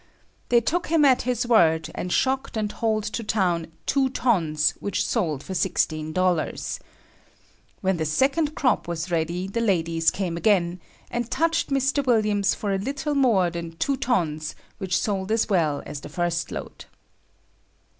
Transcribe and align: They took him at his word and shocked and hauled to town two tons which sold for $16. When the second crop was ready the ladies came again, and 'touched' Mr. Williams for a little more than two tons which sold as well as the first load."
They 0.49 0.61
took 0.61 0.87
him 0.87 1.05
at 1.05 1.21
his 1.29 1.45
word 1.45 1.91
and 1.93 2.11
shocked 2.11 2.57
and 2.57 2.71
hauled 2.71 3.03
to 3.13 3.23
town 3.23 3.67
two 3.85 4.09
tons 4.09 4.71
which 4.79 5.05
sold 5.05 5.43
for 5.43 5.53
$16. 5.53 6.79
When 7.81 7.97
the 7.97 8.05
second 8.05 8.55
crop 8.55 8.87
was 8.87 9.11
ready 9.11 9.47
the 9.47 9.61
ladies 9.61 10.09
came 10.09 10.37
again, 10.37 10.79
and 11.11 11.29
'touched' 11.29 11.69
Mr. 11.69 12.03
Williams 12.03 12.55
for 12.55 12.73
a 12.73 12.79
little 12.79 13.13
more 13.13 13.51
than 13.51 13.77
two 13.77 13.95
tons 13.95 14.55
which 14.79 14.97
sold 14.99 15.31
as 15.31 15.47
well 15.49 15.83
as 15.85 15.99
the 16.01 16.09
first 16.09 16.49
load." 16.51 16.85